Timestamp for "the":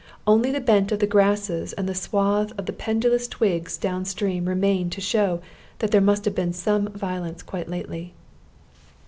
0.49-0.59, 0.97-1.05, 1.87-1.93, 2.65-2.73